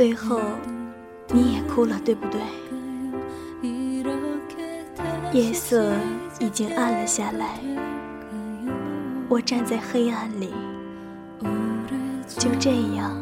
[0.00, 0.40] 最后，
[1.28, 2.40] 你也哭了，对不对？
[5.30, 5.92] 夜色
[6.38, 7.60] 已经暗了下来，
[9.28, 10.54] 我站在黑暗里，
[12.26, 13.14] 就这样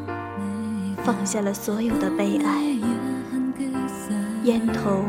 [1.02, 2.62] 放下了所有的悲哀。
[4.44, 5.04] 烟头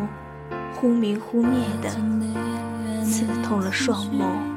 [0.74, 1.52] 忽明忽灭
[1.84, 1.90] 的，
[3.06, 4.49] 刺痛了双眸。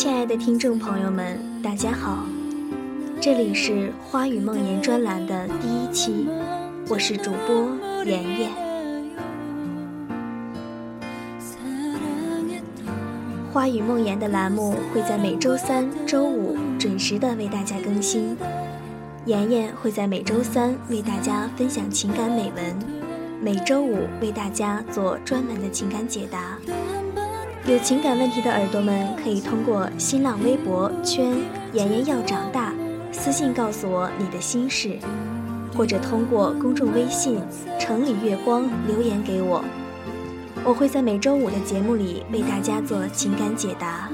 [0.00, 2.24] 亲爱的听众朋友们，大家好。
[3.20, 6.26] 这里是花语梦言专栏的第一期，
[6.88, 7.76] 我是主播
[8.06, 8.50] 妍妍。
[13.52, 18.34] 花语梦言的栏目会在每周三、周五准时的为大家更新，
[19.26, 22.74] 妍妍会在每周三为大家分享情感美文，
[23.38, 26.56] 每周五为大家做专门的情感解答。
[27.66, 31.36] 有情感问题的耳朵们可以通过新浪微博圈
[31.72, 32.72] “妍妍要长大”。
[33.12, 34.98] 私信告诉我你的心事，
[35.76, 37.40] 或者通过公众微信
[37.78, 39.62] “城里月光”留言给我，
[40.64, 44.10] 我会在每周五的节目里为大家做情感解答。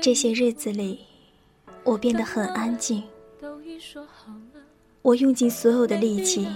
[0.00, 1.00] 这些日子里，
[1.84, 3.02] 我变得很安静。
[5.02, 6.48] 我用尽所有的力气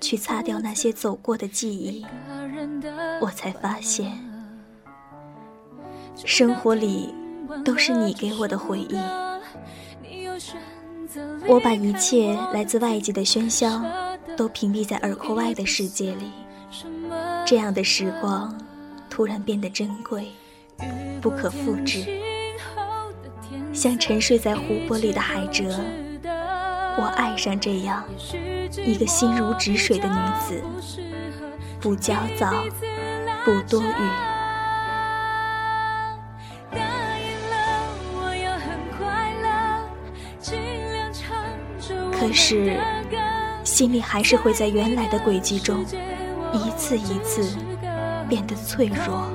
[0.00, 2.04] 去擦掉那些走过的记忆，
[3.20, 4.12] 我才发现，
[6.24, 7.14] 生活里
[7.64, 8.96] 都是你给我的回忆。
[11.46, 13.84] 我把一切来自外界的喧嚣
[14.36, 16.30] 都屏蔽在耳廓外的世界里，
[17.46, 18.52] 这样的时光
[19.08, 20.28] 突然变得珍贵。
[21.20, 22.04] 不可复制，
[23.72, 25.68] 像沉睡在湖泊里的海蜇。
[26.98, 28.04] 我爱上这样
[28.84, 30.62] 一个心如止水的女子，
[31.80, 32.52] 不焦躁，
[33.44, 33.86] 不多语。
[42.18, 42.80] 可是，
[43.62, 45.84] 心里还是会在原来的轨迹中，
[46.52, 47.56] 一次一次
[48.26, 49.30] 变得脆弱。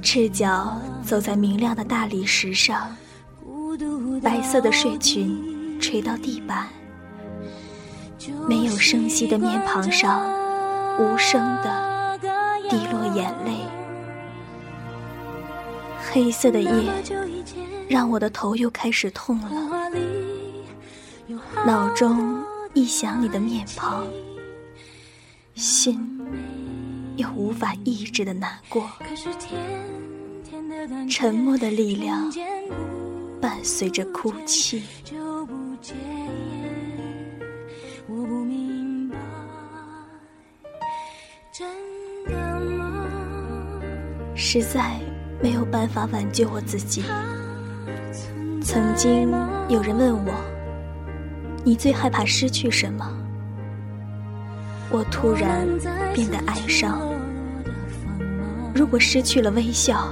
[0.00, 2.96] 赤脚走在明亮的大理石上，
[4.22, 6.66] 白色的睡裙垂到地板，
[8.48, 10.22] 没有声息的面庞上，
[10.98, 12.18] 无声的
[12.70, 13.83] 滴落眼泪。
[16.14, 16.70] 黑色的夜
[17.88, 19.90] 让我的头又开始痛了，
[21.66, 22.40] 脑中
[22.72, 24.06] 一想你的面庞，
[25.56, 26.20] 心。
[27.16, 28.88] 又无法抑制的难过，
[31.10, 32.32] 沉默的力量
[33.40, 34.84] 伴随着哭泣。
[44.36, 45.00] 实在
[45.44, 47.04] 没有办法挽救我自己。
[48.62, 49.30] 曾经
[49.68, 50.32] 有人问我
[51.62, 53.06] ：“你最害怕失去什么？”
[54.88, 55.68] 我突然
[56.14, 56.98] 变得哀伤。
[58.74, 60.08] 如果失去了微笑，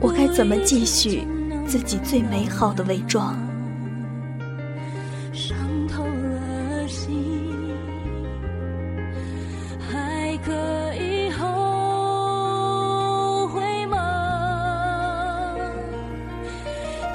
[0.00, 1.26] 我该怎么继续
[1.66, 3.36] 自己最美好的伪装？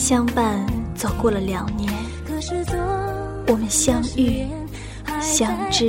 [0.00, 0.58] 相伴。
[0.96, 1.92] 走过了两年，
[3.46, 4.46] 我们相遇、
[5.20, 5.88] 相知、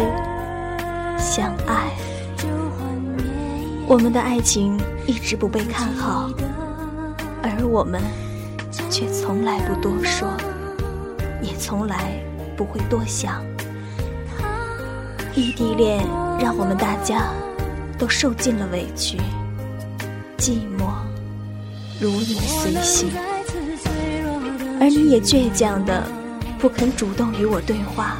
[1.18, 1.92] 相爱，
[3.88, 6.30] 我们的爱情一直不被看好，
[7.42, 8.02] 而我们
[8.90, 10.30] 却从来不多说，
[11.42, 12.14] 也从来
[12.56, 13.44] 不会多想。
[15.36, 16.06] 异地恋
[16.40, 17.34] 让我们大家
[17.98, 19.18] 都受尽了委屈，
[20.38, 20.86] 寂寞
[22.00, 23.10] 如影随形，
[24.82, 26.04] 而你也倔强的
[26.58, 28.18] 不肯主动与我对话。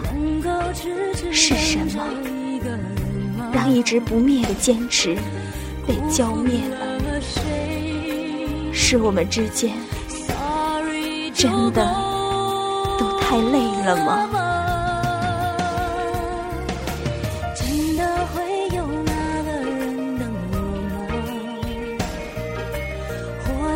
[1.32, 2.08] 是什么
[3.52, 5.18] 让一直不灭的坚持
[5.88, 6.78] 被浇灭了？
[8.72, 9.72] 是我们之间
[11.34, 11.84] 真的
[13.00, 14.30] 都太累了吗？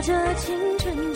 [0.07, 1.14] 这青春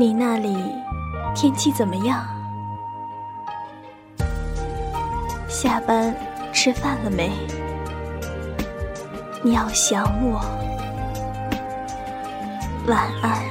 [0.00, 0.56] 你那里
[1.34, 2.24] 天气怎么样？
[5.48, 6.14] 下班
[6.52, 7.32] 吃饭了没？
[9.42, 10.40] 你要想我，
[12.86, 13.42] 晚安。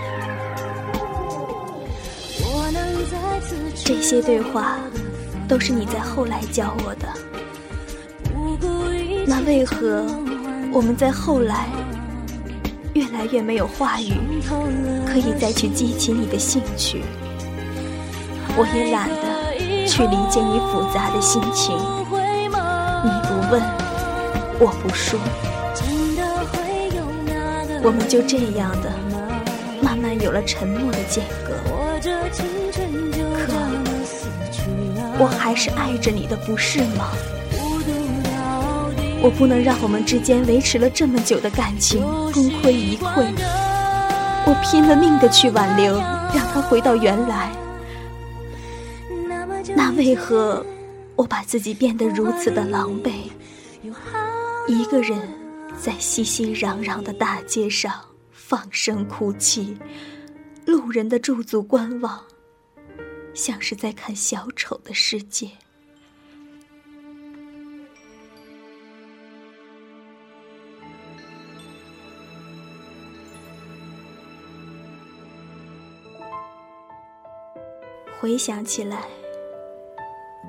[3.84, 4.78] 这些对话
[5.50, 7.10] 都是你在后来教我的，
[9.28, 10.06] 那为何
[10.72, 11.68] 我们在后来？
[12.98, 14.12] 越来越没有话语，
[15.06, 17.04] 可以再去激起你的兴趣。
[18.58, 21.78] 我也懒得去理解你复杂的心情。
[23.06, 23.62] 你不问，
[24.60, 25.20] 我不说，
[27.84, 28.92] 我们就这样的
[29.80, 31.54] 慢慢有了沉默的间隔。
[33.46, 33.54] 可
[35.20, 37.12] 我还是爱着你的，不是吗？
[39.28, 42.02] 我不能让我们之间维持了这么久的感情
[42.32, 43.30] 功亏一篑。
[44.46, 45.98] 我拼了命的去挽留，
[46.34, 47.52] 让他回到原来。
[49.76, 50.66] 那为何
[51.18, 53.12] 我把自己变得如此的狼狈？
[54.66, 55.20] 一个人
[55.78, 57.94] 在熙熙攘攘的大街上
[58.32, 59.78] 放声哭泣，
[60.66, 62.24] 路人的驻足观望，
[63.34, 65.50] 像是在看小丑的世界。
[78.28, 79.04] 回想起来，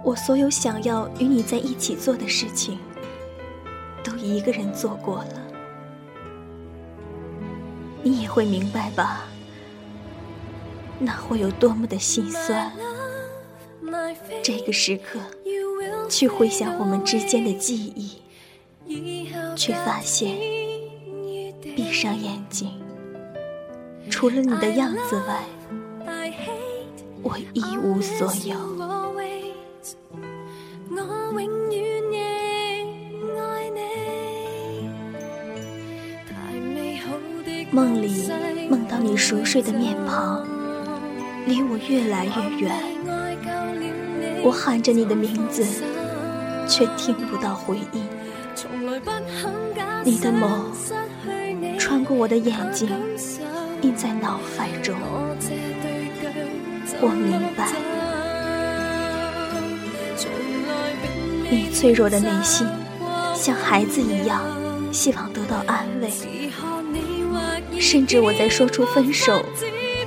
[0.03, 2.77] 我所有想要与你在一起做的事情，
[4.03, 5.35] 都一个人做过了。
[8.03, 9.29] 你也会明白吧？
[10.99, 12.73] 那会有多么的心酸。
[14.43, 15.21] 这个时刻，
[16.09, 18.19] 去回想我们之间的记忆，
[19.55, 20.37] 却发现，
[21.77, 22.73] 闭上眼睛，
[24.11, 25.45] 除了你的样子外。
[27.23, 28.57] 我一无所有。
[37.71, 38.29] 梦里
[38.69, 40.45] 梦到你熟睡的面庞，
[41.47, 42.73] 离我越来越远。
[44.43, 45.65] 我喊着你的名字，
[46.67, 48.03] 却听不到回应。
[50.03, 52.89] 你的眸穿过我的眼睛，
[53.83, 54.97] 印在脑海中。
[57.01, 57.69] 我明白，
[61.49, 62.67] 你脆弱的内心
[63.35, 64.43] 像孩子一样，
[64.93, 66.11] 希望得到安慰。
[67.81, 69.45] 甚至我在说出分手，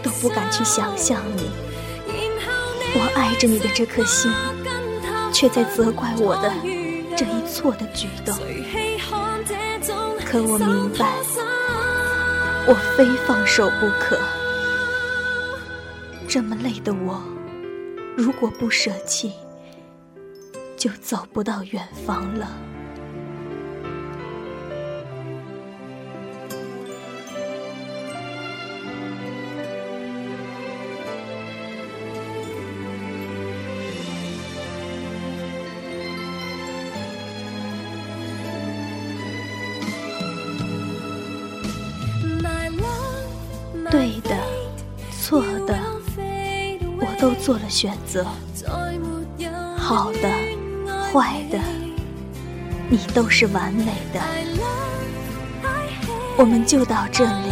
[0.03, 1.49] 都不敢去想象你。
[2.93, 4.29] 我爱着你的这颗心，
[5.31, 6.51] 却在责怪我的
[7.15, 8.35] 这一错的举动。
[10.25, 11.13] 可我明白，
[12.67, 14.19] 我非放手不可。
[16.33, 17.21] 这么累的我，
[18.15, 19.33] 如果不舍弃，
[20.77, 22.57] 就走不到远方了。
[43.91, 44.33] 对的，
[45.21, 45.90] 错的。
[47.21, 48.25] 都做了选择，
[49.77, 50.27] 好的，
[51.13, 51.59] 坏的，
[52.89, 54.19] 你都是完美的。
[56.35, 57.51] 我们就到这里，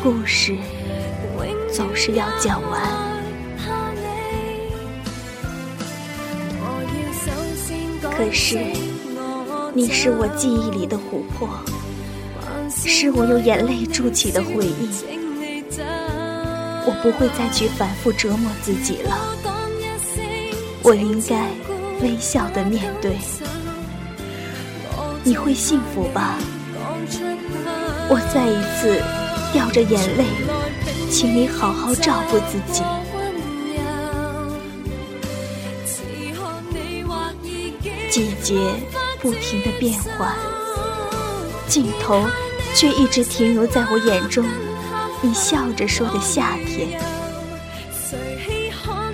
[0.00, 0.56] 故事
[1.72, 2.82] 总是要讲完。
[8.16, 8.60] 可是，
[9.74, 11.48] 你是我记忆里的琥珀，
[12.70, 14.88] 是我用眼泪筑起的回忆。
[16.86, 19.16] 我不会再去反复折磨自己了，
[20.82, 21.48] 我应该
[22.00, 23.16] 微笑的面对。
[25.22, 26.38] 你会幸福吧？
[28.08, 29.02] 我再一次
[29.52, 30.26] 掉着眼泪，
[31.10, 32.82] 请你好好照顾自己。
[38.10, 38.74] 季节
[39.20, 40.36] 不停的变换，
[41.66, 42.22] 镜头
[42.74, 44.44] 却一直停留在我眼中。
[45.24, 47.00] 你笑着说的夏天，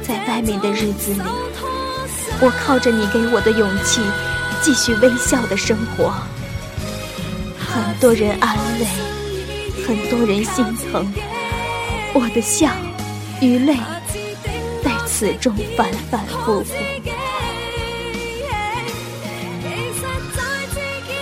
[0.02, 1.20] 在外面的日子里，
[2.40, 4.00] 我靠着你给我的勇气，
[4.60, 6.12] 继续微笑的生活。
[7.56, 8.86] 很多人安慰，
[9.86, 11.14] 很多人心疼，
[12.12, 12.72] 我的笑
[13.40, 13.76] 与泪
[14.82, 16.74] 在此中反反复复。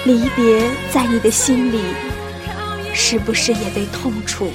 [0.07, 1.79] 离别在你的心里，
[2.95, 4.51] 是不是也被痛楚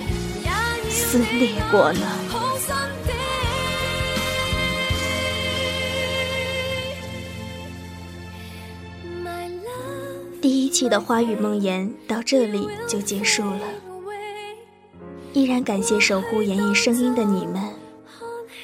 [0.93, 2.01] 撕裂过呢？
[10.39, 13.61] 第一期的花语梦言到这里就结束了，
[15.33, 17.63] 依然感谢守护妍妍声音的你们。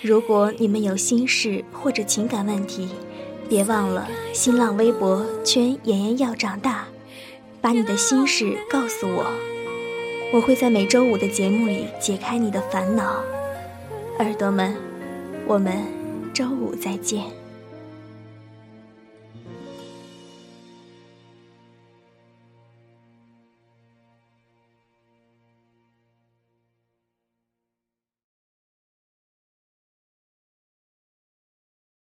[0.04, 2.90] 如果你们有心事或者情感问题，
[3.50, 6.86] 别忘了新浪微博圈妍妍要长大，
[7.60, 9.26] 把你的心事告诉我，
[10.32, 13.24] 我会在每周五的节目里解开你的烦恼。
[14.20, 14.76] 耳朵们，
[15.48, 15.74] 我们
[16.34, 17.39] 周五再见。